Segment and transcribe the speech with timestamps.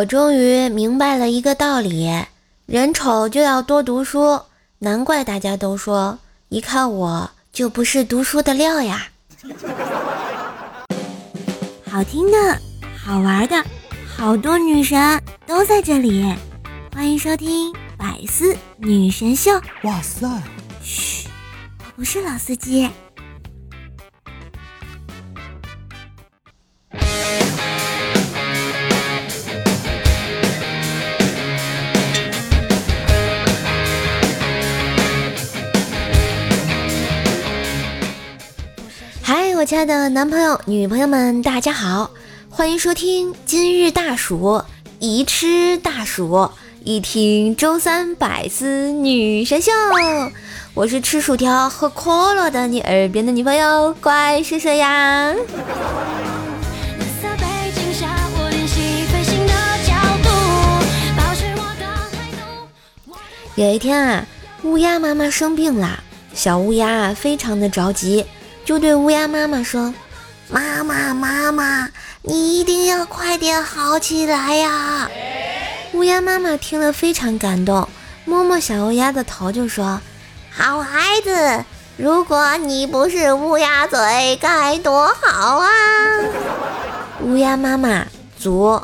[0.00, 2.10] 我终于明白了一个道理：
[2.64, 4.40] 人丑就要多读书。
[4.78, 9.08] 难怪大家都说，一看我就不是读书的料呀。
[11.86, 12.58] 好听的，
[12.96, 13.62] 好玩的，
[14.16, 16.34] 好多女神都在这里，
[16.94, 19.50] 欢迎收听百思女神秀。
[19.82, 20.26] 哇塞！
[20.82, 21.28] 嘘，
[21.78, 22.88] 我不是老司机。
[39.60, 42.12] 我亲爱的男朋友、女朋友们，大家好，
[42.48, 44.64] 欢迎收听今日大暑，
[44.98, 46.50] 一吃大暑，
[46.82, 49.70] 一听周三百思女神秀。
[50.72, 55.34] 我是吃薯条喝可乐的你耳边的女朋友，乖睡睡呀？
[63.56, 64.26] 有一天啊，
[64.62, 68.24] 乌鸦妈妈生病了，小乌鸦非常的着急。
[68.64, 69.92] 就对乌鸦妈妈说
[70.48, 71.88] ：“妈妈，妈妈，
[72.22, 75.10] 你一定要快点好起来呀！”
[75.92, 77.88] 乌鸦妈妈听了非常感动，
[78.24, 80.00] 摸摸小乌鸦的头就说
[80.54, 81.64] ：“好孩子，
[81.96, 85.68] 如果你不是乌鸦嘴，该多好啊！”
[87.22, 88.06] 乌鸦妈妈
[88.38, 88.80] 足。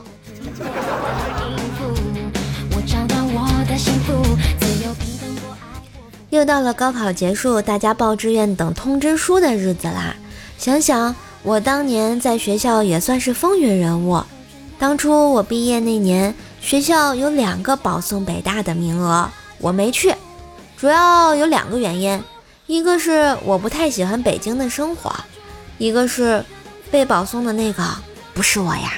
[6.36, 10.14] 又到了高考结束，大家报志愿等通知书的日子啦。
[10.58, 14.22] 想想我当年在学校也算是风云人物。
[14.78, 20.14] 当初我毕业那年，学校有两个保送北大的名额，我没去，
[20.76, 22.22] 主要有两个原因：
[22.66, 25.10] 一个是我不太喜欢北京的生活，
[25.78, 26.44] 一个是
[26.90, 27.82] 被保送的那个
[28.34, 28.92] 不是我呀。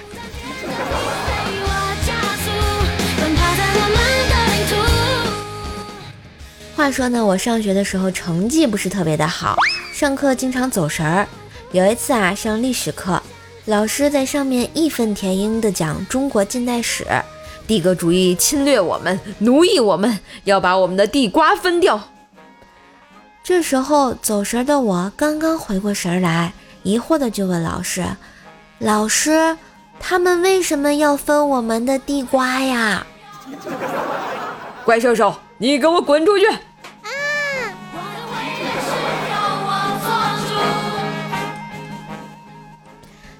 [6.78, 9.56] 话说呢，我上学的时候成绩不是特别的好，
[9.92, 11.26] 上课经常走神儿。
[11.72, 13.20] 有一次啊，上历史课，
[13.64, 17.04] 老师在上面义愤填膺地讲中国近代史，
[17.66, 22.00] 帝国主义侵略我们，奴役我们，要把我们的地瓜分掉。
[23.42, 26.52] 这时候走神的我刚刚回过神来，
[26.84, 28.04] 疑惑的就问老师
[28.78, 29.56] ：“老师，
[29.98, 33.04] 他们为什么要分我们的地瓜呀？”
[34.86, 36.46] 怪兽兽，你给我滚出去！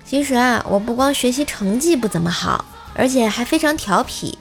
[0.09, 2.65] 其实啊，我不光学习成绩不怎么好，
[2.95, 4.39] 而且还非常调皮。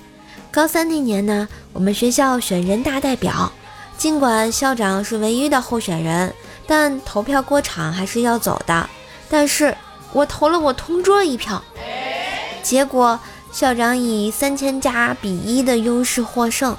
[0.49, 3.51] 高三那年呢，我们学校选人大代表，
[3.97, 6.33] 尽管校长是唯一的候选人，
[6.65, 8.89] 但投票过场还是要走的。
[9.29, 9.75] 但是
[10.13, 11.61] 我投了我同桌一票，
[12.63, 13.19] 结果
[13.51, 16.77] 校长以三千加比一的优势获胜。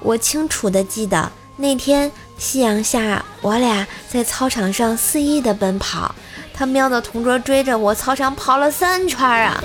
[0.00, 6.14] 我清楚的记得那天夕阳下，我俩在操场上肆意的奔跑。
[6.54, 9.62] 他喵的同桌追着我操场跑了三圈啊，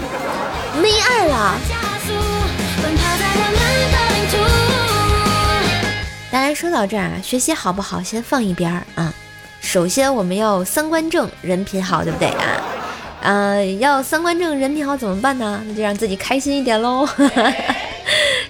[0.82, 1.56] 没爱了。
[6.32, 9.14] 当然说到这儿啊，学习好不好先放一边儿啊。
[9.60, 12.62] 首先我们要三观正，人品好，对不对啊？
[13.22, 15.62] 嗯，要三观正，人品好怎么办呢？
[15.68, 17.08] 那就让自己开心一点喽。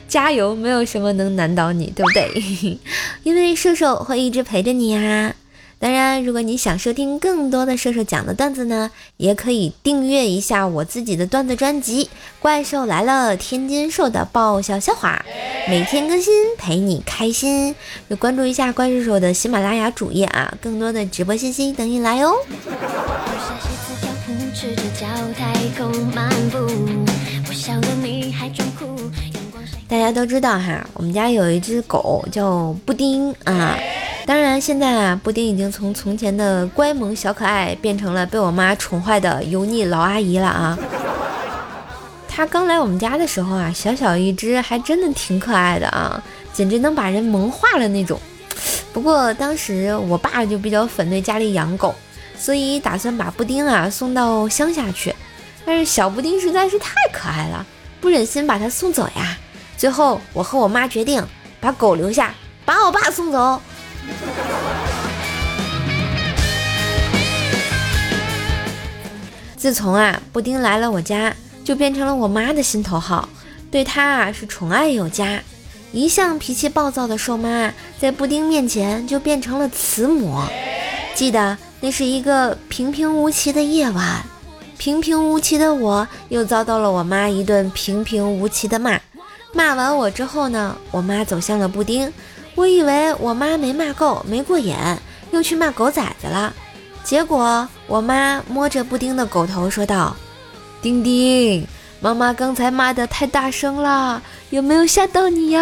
[0.07, 2.79] 加油，没有什么能难倒你，对不对？
[3.23, 5.35] 因为射手会一直陪着你呀。
[5.79, 12.05] 当然，如果你想收听更多的射手讲的段子呢，也可以订阅一下我自己的段子专辑
[12.39, 15.23] 《怪兽来了》，天津兽的爆笑笑话，
[15.69, 17.75] 每天更新，陪你开心。
[18.09, 22.33] 就关注一下怪兽手的喜马拉雅主页啊，更多的直播信息等你来哦。
[29.89, 33.77] 大家都知道哈，我们家有一只狗叫布丁啊。
[34.25, 40.77] 当然，现在啊，布丁已经从从前的乖萌小可爱变成了被我妈宠坏的油腻老阿姨了啊！
[42.27, 48.19] 它刚来我们家的时候啊，小小一只，还真的挺可爱的啊，简直能把人萌化了那种。
[48.91, 51.95] 不过当时我爸就比较反对家里养狗，
[52.37, 55.15] 所以打算把布丁啊送到乡下去。
[55.65, 57.65] 但是小布丁实在是太可爱了，
[58.01, 59.37] 不忍心把它送走呀。
[59.77, 61.23] 最后我和我妈决定
[61.61, 62.33] 把狗留下，
[62.65, 63.61] 把我爸送走。
[69.55, 71.33] 自从啊，布丁来了我家，
[71.63, 73.29] 就变成了我妈的心头好，
[73.69, 75.41] 对他啊是宠爱有加。
[75.91, 80.41] 一向脾气暴躁的瘦妈，在布丁面前就变成了慈母。
[81.15, 84.23] 记得那是一个平平无奇的夜晚，
[84.77, 88.99] 平平无奇的我又遭到了我妈一顿平平无奇的骂。
[89.53, 92.11] 骂完我之后呢，我妈走向了布丁。
[92.55, 94.99] 我以为我妈没骂够，没过眼，
[95.31, 96.53] 又去骂狗崽子了。
[97.03, 100.15] 结果我妈摸着布丁的狗头说道
[100.81, 101.65] ：“丁丁，
[102.01, 105.61] 妈妈刚才骂的太大声了，有没有吓到你呀？”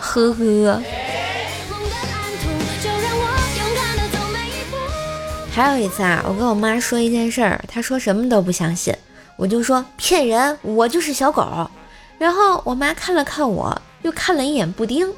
[0.00, 0.82] 呵呵。
[5.54, 8.94] 还有一次啊，我跟我妈说一件事儿，她说什么都不相信，
[9.36, 11.70] 我就说骗人，我就是小狗。
[12.22, 13.82] 然后我妈看了看我。
[14.02, 15.12] 又看了一眼布丁，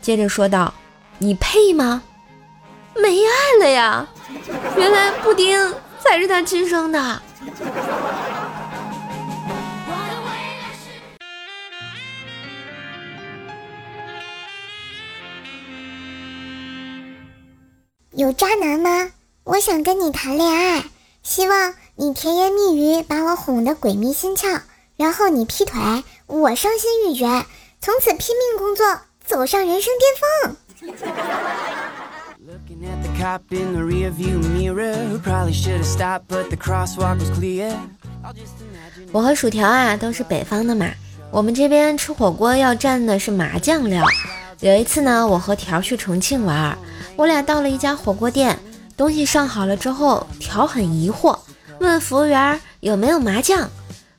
[0.00, 0.72] 接着说道
[1.16, 2.02] ：“你配吗？
[2.94, 4.06] 没爱了呀！
[4.76, 7.22] 原来布丁才是他亲生的。”
[18.12, 19.10] 有渣男吗？
[19.44, 20.84] 我想跟你谈恋爱，
[21.22, 24.60] 希望你甜言蜜语把我哄得鬼迷心窍，
[24.96, 25.80] 然后你劈腿，
[26.26, 27.26] 我伤心欲绝。
[27.80, 28.86] 从此拼命工作，
[29.24, 30.56] 走上人生巅峰。
[39.10, 40.86] 我和薯条啊都是北方的嘛，
[41.30, 44.04] 我们这边吃火锅要蘸的是麻酱料。
[44.60, 46.78] 有一次呢，我和条去重庆玩，
[47.16, 48.58] 我俩到了一家火锅店，
[48.96, 51.36] 东西上好了之后，条很疑惑，
[51.80, 53.68] 问服务员有没有麻酱。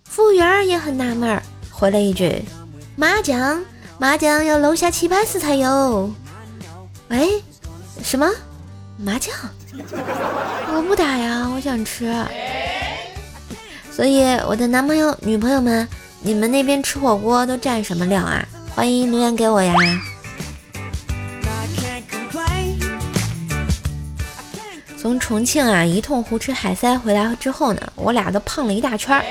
[0.03, 1.41] 服务员也很纳闷，
[1.83, 2.41] 回了一句。
[2.95, 3.61] 麻将，
[3.97, 6.09] 麻将要楼下棋牌室才有。
[7.09, 7.43] 喂，
[8.01, 8.25] 什么？
[8.97, 9.35] 麻将？
[10.73, 12.15] 我不打呀，我想吃。
[13.91, 15.85] 所以，我的男朋友、女朋友们，
[16.21, 18.47] 你们那边吃火锅都蘸什么料啊？
[18.73, 19.75] 欢迎留言给我呀。
[24.97, 29.21] 从重庆啊一通胡吃海塞回来之后呢，我俩都胖了一大圈。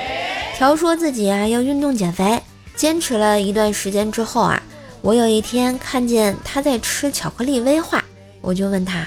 [0.55, 2.41] 条说自己啊要运动减肥。
[2.75, 4.59] 坚持了一段时间之后啊，
[5.01, 8.03] 我有一天看见他在吃巧克力威化，
[8.41, 9.05] 我就问他：“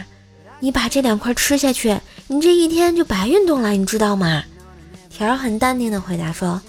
[0.60, 1.98] 你把这两块吃下去，
[2.28, 4.44] 你这一天就白运动了，你知道吗？”
[5.10, 6.62] 条很淡定的回答说：“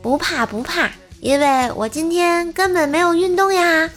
[0.00, 0.88] 不怕不怕，
[1.18, 3.90] 因为我今天根本没有运动呀。”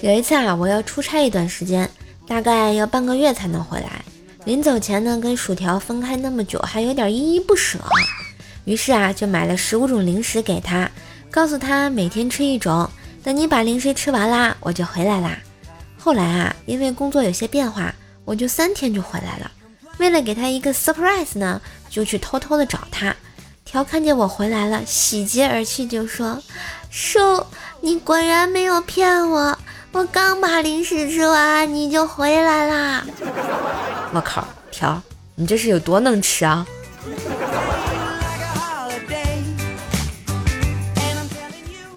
[0.00, 1.88] 有一次啊，我要出差一段时间，
[2.26, 4.04] 大概要半个月才能回来。
[4.44, 7.78] 临走前呢，跟薯条分开那么久，还有点依依不舍。
[8.64, 10.90] 于是啊，就买了十五种零食给他，
[11.30, 12.88] 告诉他每天吃一种。
[13.22, 15.38] 等你把零食吃完啦，我就回来啦。
[15.98, 17.94] 后来啊，因为工作有些变化，
[18.24, 19.50] 我就三天就回来了。
[19.98, 23.14] 为了给他一个 surprise 呢，就去偷偷的找他。
[23.64, 26.42] 条看见我回来了，喜极而泣，就说
[26.90, 27.18] ：“叔，
[27.80, 29.58] 你果然没有骗我。”
[29.94, 33.06] 我刚把零食吃完，你就回来啦！
[34.12, 35.00] 我靠，条，
[35.36, 36.66] 你这是有多能吃啊？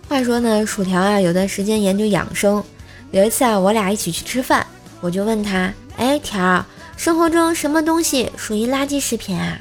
[0.08, 2.64] 话说呢，薯条啊，有段时间研究养生。
[3.10, 4.64] 有一次啊，我俩一起去吃饭，
[5.02, 6.64] 我就问他：“哎，条，
[6.98, 9.58] 生活中什么东西属于垃圾食品啊？”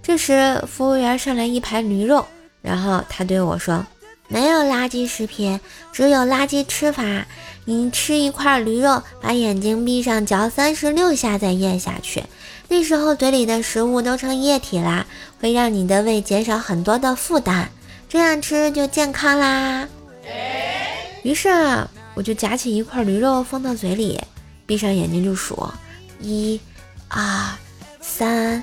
[0.00, 2.24] 这时，服务员上来一盘驴肉，
[2.60, 3.84] 然后他对我说
[4.32, 5.60] ：“没有垃圾食品，
[5.92, 7.26] 只有垃圾吃法。”
[7.64, 12.24] 你吃一块驴肉，把眼睛闭上，嚼三十六下再咽下去，
[12.66, 15.06] 那时候嘴里的食物都成液体啦，
[15.40, 17.68] 会让你的胃减少很多的负担，
[18.08, 19.86] 这样吃就健康啦。
[21.22, 21.50] 于是
[22.14, 24.20] 我就夹起一块驴肉放到嘴里，
[24.66, 25.68] 闭上眼睛就数，
[26.20, 26.60] 一、
[27.06, 27.22] 二、
[28.00, 28.60] 三。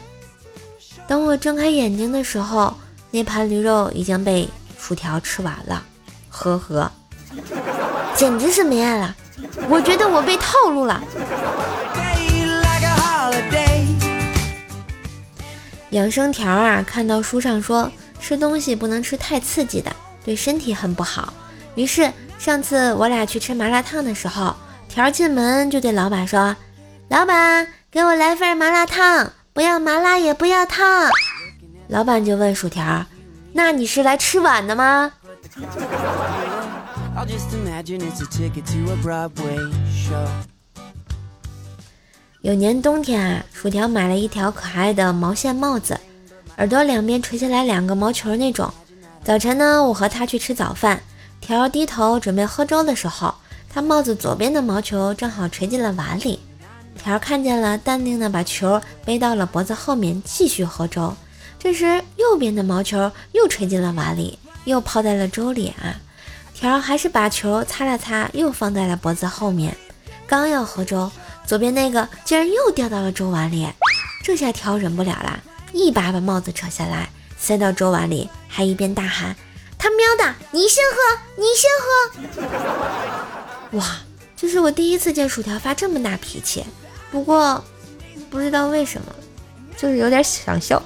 [1.08, 2.76] 等我睁开眼睛的时候，
[3.12, 4.50] 那盘驴肉已经被
[4.90, 5.84] 薯条吃完了，
[6.30, 6.92] 呵呵。
[8.16, 9.16] 简直是没爱了，
[9.70, 11.00] 我觉得我被套路了。
[15.92, 21.32] 养生条啊，看到书上说吃东西不能吃太刺激的，对身体很不好。
[21.76, 24.56] 于是上次我俩去吃麻辣烫的时候，
[24.88, 26.56] 条进门就对老板说
[27.10, 31.12] ：“老板，给我来份麻辣烫，不要麻辣也不要烫。”
[31.90, 33.06] 老板就问薯条
[33.60, 35.12] ：“那你是来吃碗的吗？”
[42.40, 46.00] 有年冬天啊，薯条买了一条可爱的毛线帽子，
[46.56, 48.74] 耳朵两边垂下来两个毛球那种。
[49.26, 51.02] 早晨呢，我和他去吃早饭，
[51.42, 53.36] 条低头准备喝粥的时候，
[53.70, 56.40] 他帽子左边的毛球正好垂进了碗里。
[56.96, 61.14] 条看见了，淡定的把球背到了脖子后面，继续喝粥。
[61.60, 66.00] 这时，右边的毛球又吹进了碗里，又泡在了粥里啊。
[66.54, 69.76] 条还是把球擦了擦，又放在了脖子后面。
[70.26, 71.12] 刚要喝粥，
[71.46, 73.68] 左边那个竟然又掉到了粥碗里，
[74.24, 75.40] 这下条忍不了啦，
[75.74, 79.36] 一把把帽子扯下来塞到粥碗里，还一边大喊
[79.78, 82.48] ：“他喵的，你先喝，你先喝！”
[83.80, 83.98] 哇，
[84.38, 86.64] 这是我第一次见薯条发这么大脾气，
[87.12, 87.64] 不过
[88.30, 89.08] 不知道为什么，
[89.78, 90.82] 就是有点想笑。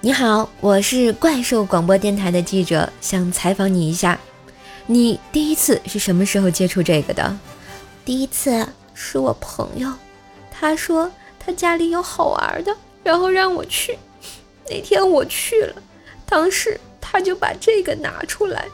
[0.00, 4.16] 你好，我是怪兽广播电台的记者，想采访你一下，
[4.86, 7.36] 你第一次是什么时候接触这个的？
[8.04, 8.64] 第一次
[8.94, 9.92] 是我朋友，
[10.52, 13.98] 他说他家里有好玩的，然后让我去。
[14.68, 15.74] 那天我去了，
[16.26, 18.68] 当时他就把这个拿出来，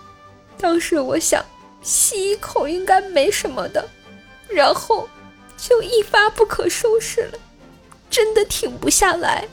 [0.58, 1.44] 当时我想
[1.82, 3.88] 吸一口应该没什么的，
[4.48, 5.08] 然后
[5.56, 7.38] 就一发不可收拾了，
[8.10, 9.46] 真的停不下来。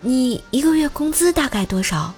[0.00, 2.14] 你一个月工资大概多少？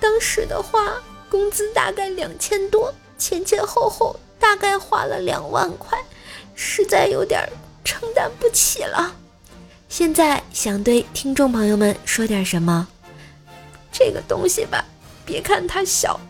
[0.00, 0.94] 当时的话，
[1.30, 5.98] 工资大概两千多，前前后后大概花了两万块，
[6.54, 7.48] 实在有点
[7.84, 9.14] 承担不起了。
[9.88, 12.88] 现在想对听众朋友们说点什么？
[13.98, 14.84] 这个东西吧，
[15.24, 16.20] 别看它小，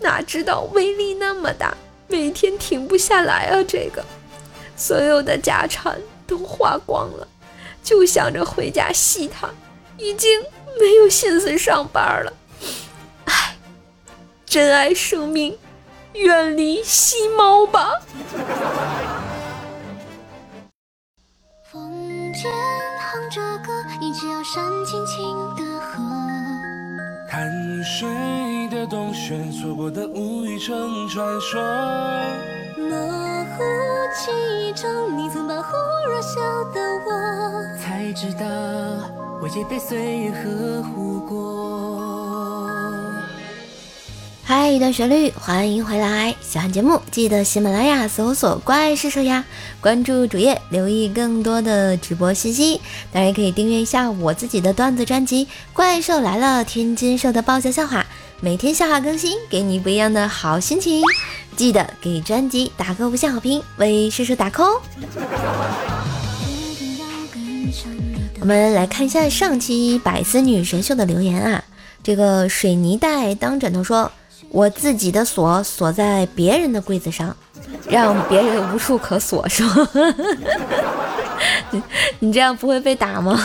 [0.00, 1.72] 哪知道威力那么大，
[2.08, 3.62] 每天停不下来啊！
[3.62, 4.04] 这个
[4.76, 7.28] 所有的家产都花光了，
[7.84, 9.48] 就想着回家吸它。
[9.98, 10.40] 已经
[10.80, 12.32] 没有心思上班了，
[13.26, 13.56] 唉，
[14.44, 15.56] 珍爱生命，
[16.14, 18.00] 远离吸猫吧。
[21.70, 22.50] 风间
[22.98, 25.01] 哼着歌，一直要煽情
[28.02, 31.62] 水的洞穴，错过的无语成传说。
[32.76, 33.62] 模糊
[34.12, 35.68] 记忆中，你曾保护
[36.08, 36.40] 弱小
[36.74, 38.44] 的我，才知道
[39.40, 39.62] 我也。
[39.66, 41.11] 被岁月呵护
[44.54, 46.36] 嗨，一段旋律，欢迎回来！
[46.42, 49.42] 喜欢节目记得喜马拉雅搜索“怪兽兽呀”，
[49.80, 52.78] 关注主页，留意更多的直播信息。
[53.10, 58.04] 当然也可以订阅一下我自己的段子专辑《怪兽来了》，天津兽的爆笑笑话，
[58.42, 61.02] 每天笑话更新，给你不一样的好心情。
[61.56, 64.82] 记得给专辑打个五星好评，为叔叔打 call。
[68.40, 71.64] 我们来看一下上期百思女神秀的留言啊，
[72.02, 74.12] 这个水泥袋当枕头说，
[74.52, 77.34] 我自己的锁锁在别人的柜子上，
[77.88, 79.88] 让别人无处可锁，是吗？
[82.20, 83.38] 你这样不会被打吗？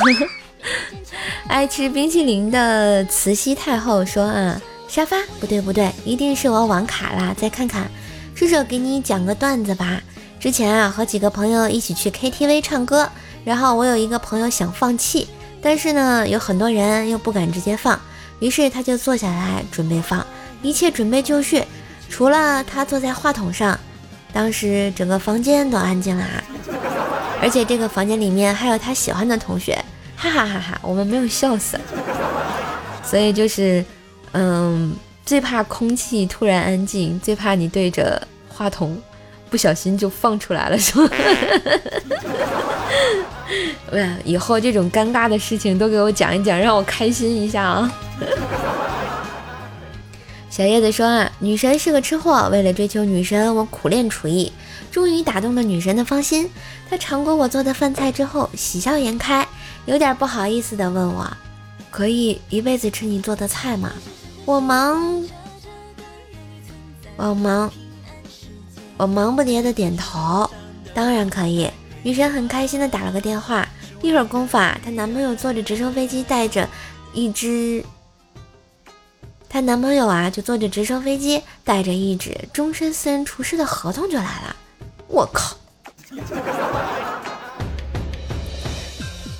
[1.47, 7.89] 爱吃冰淇淋的慈禧太后说啊，沙发不对不对，一定是我网卡了，再看看，
[8.35, 10.01] 叔叔给你讲个段子吧。
[10.41, 13.09] 之前啊，和几个朋友一起去 KTV 唱歌。
[13.45, 15.25] 然后我有一个朋友想放弃，
[15.61, 17.97] 但是呢，有很多人又不敢直接放，
[18.39, 20.19] 于是他就坐下来准备放，
[20.67, 21.63] 一切准备就绪，
[22.09, 23.79] 除了他坐在话筒上。
[24.33, 26.25] 当时整个房间都安静了，
[27.41, 29.73] 而且这个房间里面还有他喜欢的同学，
[30.15, 31.79] 哈哈哈哈，我们没有笑死。
[33.01, 33.83] 所以就是，
[34.33, 34.93] 嗯，
[35.25, 39.01] 最怕空气突然安静，最怕你对着话筒
[39.49, 41.09] 不小心就放出来了，是吗？
[44.23, 47.91] 以后这种尴尬的事情都给我讲一讲，让我开心一下啊！
[50.57, 54.51] 小叶子说啊，女神是个吃货，为了追求女神，我苦练厨艺，
[54.89, 56.49] 终于打动了女神的芳心。
[56.89, 59.47] 她尝过我做的饭菜之后，喜笑颜开，
[59.85, 61.31] 有点不好意思的问我，
[61.91, 63.91] 可以一辈子吃你做的菜吗？
[64.45, 65.23] 我忙，
[67.17, 67.71] 我忙，
[68.97, 70.49] 我忙不迭的点头，
[70.91, 71.69] 当然可以。
[72.01, 73.69] 女神很开心的打了个电话，
[74.01, 76.67] 一会儿功夫啊，她男朋友坐着直升飞机，带着
[77.13, 77.85] 一只，
[79.49, 84.55] 她男朋友啊就坐着直升飞机，带着一纸终身私人厨师的合同就来了。
[85.07, 85.55] 我靠！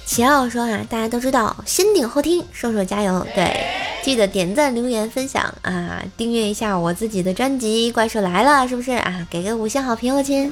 [0.06, 3.66] 齐奥说啊，大家都知道，先顶后听，瘦瘦加油，对。
[4.04, 6.02] 记得点赞、留言、分享啊！
[6.16, 9.28] 订阅一下我自己的专辑《怪兽来了》，是不是啊？
[9.30, 10.50] 给个五星好评，哦亲。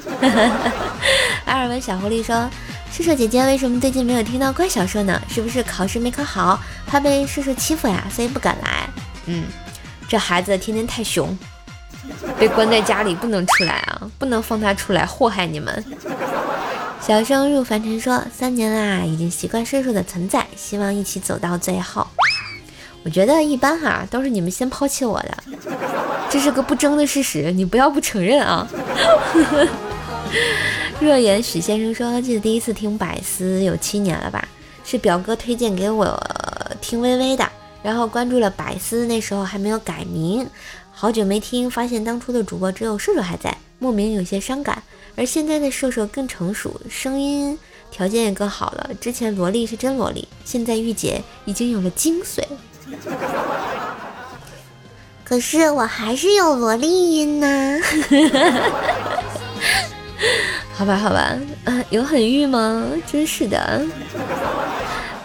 [1.46, 2.50] 阿尔文小狐狸说
[2.92, 5.18] ：“射手姐姐为什么最近没有听到怪小说呢？
[5.26, 8.85] 是不是考试没考好，怕被射手欺负呀，所以不敢来？”
[9.26, 9.44] 嗯，
[10.08, 11.36] 这孩子天天太熊，
[12.38, 15.84] 被关在家里不能出来啊，不能放他出来祸害你们。
[17.00, 22.06] 小生入凡尘说：“三年啦，已经习惯叔叔的存在，希望一起走到最后。”
[23.04, 25.36] 我觉得一般哈，都是你们先抛弃我的，
[26.28, 28.66] 这是个不争的事实，你不要不承认啊。
[30.98, 34.48] 若言许先生说，记得第一次听百思有七年了吧？
[34.84, 36.20] 是表哥推荐给我
[36.80, 37.48] 听微微的，
[37.86, 40.44] 然后关注了百思，那时候还没有改名，
[40.90, 44.82] 好久没听，发现当初的主播只有瘦瘦还在，莫名有些伤感。
[45.14, 47.56] 而现在的瘦瘦更成熟，声音
[47.92, 48.90] 条件也更好了。
[49.00, 52.42] 之前萝莉是真萝莉，现在御姐已经有了精髓。
[55.22, 57.78] 可是我还是有萝莉音呢。
[60.74, 62.84] 好吧，好吧，啊，有很玉吗？
[63.06, 63.86] 真是的。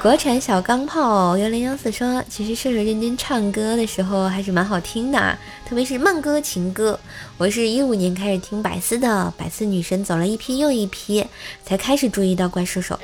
[0.02, 7.00] 国产小钢炮幺零幺四说，其实射手认真唱歌的时候还是蛮好听的，特别是慢歌情歌。
[7.38, 11.24] 我是一五年开始听百思的，百思女神走了一批又一批，
[11.64, 13.00] 才开始注意到怪兽手。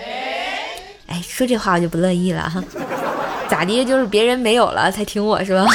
[1.06, 2.64] 哎，说这话我就不乐意了哈，
[3.48, 3.86] 咋的？
[3.86, 5.68] 就是别人没有了才听我是吧？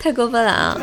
[0.00, 0.80] 太过分了啊！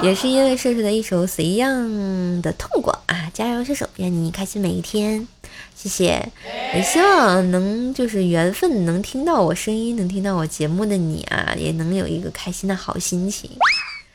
[0.00, 5.28] 也是因为射手的一首《死一样的痛过》啊，加油射手，愿你开心每一天。
[5.74, 6.28] 谢谢，
[6.74, 13.50] 也希望能就是缘分能听到我声音，能听到我节目的你啊，也能有一个开心的好心情。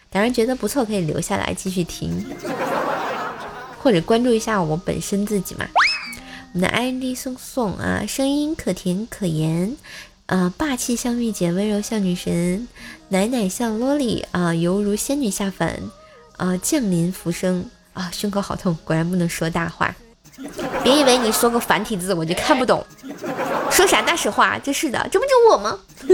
[0.10, 2.26] 当然觉得不错，可以留下来继续听，
[3.80, 5.66] 或者关注一下我本身自己嘛。
[6.54, 9.78] 我们的 ID 送送啊，声音可甜可盐，
[10.26, 12.68] 啊，霸气像御姐，温柔像女神，
[13.08, 15.80] 奶奶像萝莉啊，犹如仙女下凡
[16.36, 19.96] 啊，降临浮生啊，胸口好痛，果然不能说大话。
[20.84, 22.86] 别以为你说个繁体字我就看不懂，
[23.70, 24.58] 说啥大实话？
[24.60, 25.80] 真是的，这不就我吗？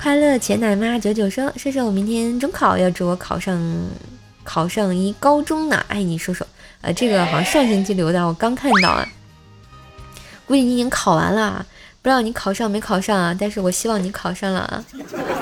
[0.00, 3.60] 快乐钱奶妈九九说：“射手，我明天中考要祝我考上
[4.42, 6.44] 考上一高中呢，爱你，叔叔。”
[6.82, 9.06] 呃，这个好像上星期留的，我刚看到啊。
[10.44, 11.64] 估计你已经考完了，
[12.02, 13.36] 不知道你考上没考上啊？
[13.38, 14.84] 但是我希望你考上了啊，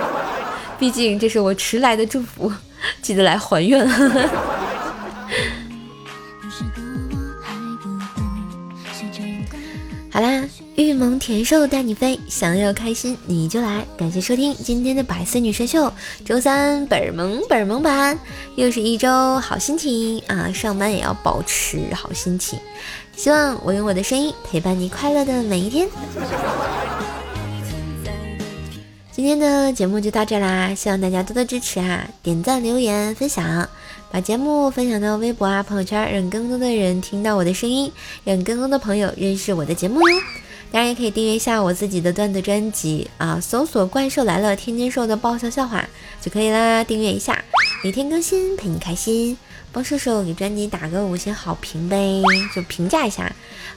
[0.79, 2.53] 毕竟这是我迟来的祝福，
[3.01, 3.89] 记得来还愿。
[10.21, 10.45] 好啦，
[10.77, 13.83] 玉萌甜瘦带你飞，想要开心你就来。
[13.97, 15.91] 感谢收听今天的百思女神秀，
[16.27, 18.19] 周三本萌本萌版，
[18.54, 20.52] 又是一周好心情啊！
[20.52, 22.59] 上班也要保持好心情，
[23.17, 25.89] 希望我用我的声音陪伴你快乐的每一天。
[29.21, 33.69] 今天的节目就到这啦，希望大家多多支持啊，点赞、留言、分享。
[34.11, 37.93] 把节目分享到微博啊、朋友圈，让更多的人听到我的声音，
[38.25, 40.17] 让更多的朋友认识我的节目哟。
[40.73, 45.87] 当然也可以订阅一下我自己的段子专辑啊，搜索“怪兽来了”，天津兽的爆笑笑话
[46.23, 46.83] 就可以啦。
[46.83, 47.45] 订阅一下，
[47.85, 49.37] 每天更新，陪你开心。
[49.71, 52.23] 帮兽兽给专辑打个五星好评呗，
[52.56, 53.30] 就评价一下。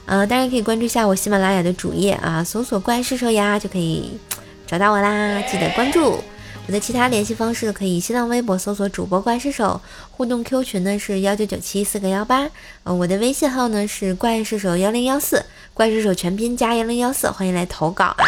[0.06, 4.18] 呃，当然可以关注一下我喜马拉雅的主页啊，搜索“怪兽兽呀”就可以
[4.66, 5.40] 找到我啦。
[5.42, 6.22] 记得关注。
[6.66, 9.78] 我的其他联系方式可以新浪微博搜索主播怪兽手，
[10.10, 12.48] 互动 Q 群呢是幺九九七四个幺八，
[12.84, 18.24] 呃，我的微信号呢是怪兽手幺零幺四，怪兽手全拼加幺零幺四，欢迎来投稿啊！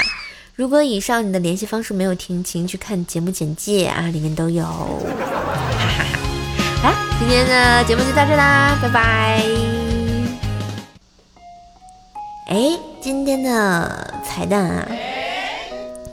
[0.54, 4.64] 如果以上你的联系方式没有听清去看节目简介啊，里面都有。
[4.64, 4.70] 哈
[5.70, 6.04] 哈
[6.82, 6.92] 哈！
[6.92, 9.42] 好，今天的节目就到这啦，拜拜。
[12.48, 14.86] 哎，今天的彩蛋啊！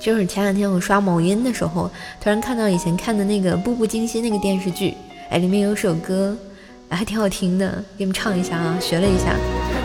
[0.04, 1.90] 就是前两天我刷某音的时候，
[2.20, 4.94] 突然看到以前看的那个《步步惊心》那个电视剧，
[5.30, 6.36] 哎，里面有首歌，
[6.90, 9.34] 还挺好听的，给你们唱一下啊，学了一下，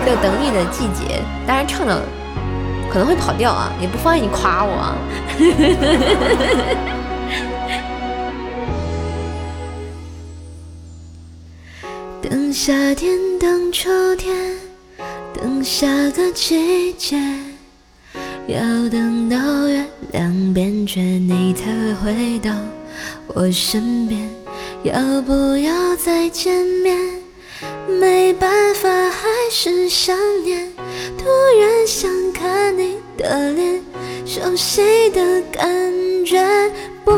[0.05, 2.03] 叫《等你的季节》，当然唱的
[2.91, 4.99] 可能会跑调啊，也不方便你夸我啊。
[12.29, 14.57] 等夏天，等秋天，
[15.33, 17.17] 等下个季节。
[18.49, 18.59] 要
[18.89, 22.51] 等到月亮变缺，你才会回到
[23.27, 24.27] 我身边。
[24.85, 26.97] 要不要再见面？
[28.01, 30.67] 没办法，还是想念。
[31.19, 31.27] 突
[31.61, 33.83] 然想看你的脸，
[34.25, 35.69] 熟悉的感
[36.25, 36.43] 觉。
[37.05, 37.13] 不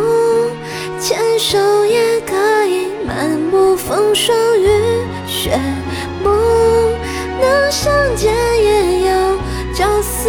[0.99, 4.69] 牵手也可以漫步风霜雨
[5.29, 5.57] 雪，
[6.25, 6.29] 不
[7.41, 9.37] 能相见也要
[9.73, 10.29] 朝思。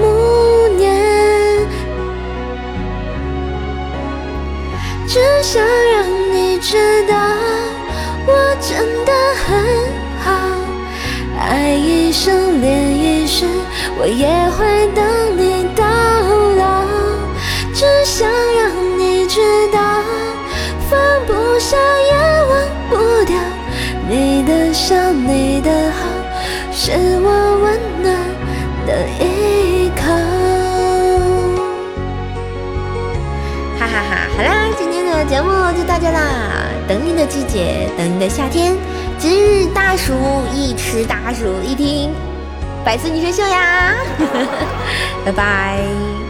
[0.00, 1.66] 暮年，
[5.06, 6.76] 只想让你知
[7.06, 7.14] 道，
[8.26, 8.70] 我真
[9.04, 9.12] 的
[9.44, 9.48] 很
[10.24, 10.30] 好。
[11.38, 13.46] 爱一生，恋一世，
[13.98, 15.04] 我也会等
[15.36, 15.84] 你到
[16.56, 16.84] 老。
[17.74, 19.40] 只想让你知
[19.72, 19.78] 道，
[20.88, 22.12] 放不下也
[22.48, 22.52] 忘
[22.88, 23.36] 不掉，
[24.08, 26.06] 你的笑，你的好，
[26.70, 28.14] 是我温暖
[28.86, 28.92] 的
[35.32, 36.68] 节目就到这啦。
[36.86, 38.76] 等你的季节，等你的夏天。
[39.18, 40.12] 今日大暑，
[40.52, 42.12] 一吃大暑，一听
[42.84, 43.94] 百思女神秀呀！
[45.24, 46.21] 拜拜。